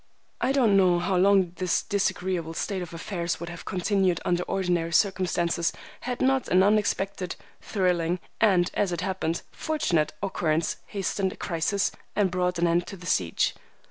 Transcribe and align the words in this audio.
I 0.41 0.51
don't 0.51 0.75
know 0.75 0.97
how 0.97 1.15
long 1.15 1.51
this 1.57 1.83
disagreeable 1.83 2.55
state 2.55 2.81
of 2.81 2.91
affairs 2.91 3.39
would 3.39 3.49
have 3.49 3.65
continued 3.65 4.19
under 4.25 4.41
ordinary 4.45 4.93
circumstances, 4.93 5.71
had 5.99 6.21
not 6.23 6.47
an 6.47 6.63
unexpected, 6.63 7.35
thrilling, 7.61 8.17
and, 8.39 8.71
as 8.73 8.91
it 8.91 9.01
happened, 9.01 9.43
fortunate 9.51 10.11
occurrence 10.23 10.77
hastened 10.87 11.33
a 11.33 11.37
crisis 11.37 11.91
and 12.15 12.31
brought 12.31 12.57
an 12.57 12.65
end 12.65 12.87
to 12.87 12.97
the 12.97 13.05
siege. 13.05 13.53